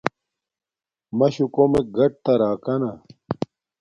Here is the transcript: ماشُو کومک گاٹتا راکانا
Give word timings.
ماشُو 1.17 1.45
کومک 1.55 1.85
گاٹتا 1.95 2.33
راکانا 2.41 2.91